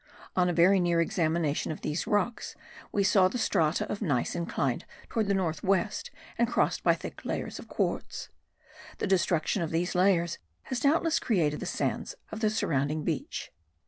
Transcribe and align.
On 0.35 0.49
a 0.49 0.53
very 0.53 0.79
near 0.79 0.99
examination 0.99 1.71
of 1.71 1.81
these 1.81 2.07
rocks 2.07 2.55
we 2.91 3.03
saw 3.03 3.27
the 3.27 3.37
strata 3.37 3.87
of 3.87 4.01
gneiss 4.01 4.33
inclined 4.33 4.83
towards 5.11 5.27
the 5.27 5.35
north 5.35 5.61
west 5.63 6.09
and 6.39 6.47
crossed 6.47 6.81
by 6.81 6.95
thick 6.95 7.23
layers 7.23 7.59
of 7.59 7.67
quartz. 7.67 8.29
The 8.97 9.05
destruction 9.05 9.61
of 9.61 9.69
these 9.69 9.93
layers 9.93 10.39
has 10.63 10.79
doubtless 10.79 11.19
created 11.19 11.59
the 11.59 11.67
sands 11.67 12.15
of 12.31 12.39
the 12.39 12.49
surrounding 12.49 13.03
beach. 13.03 13.51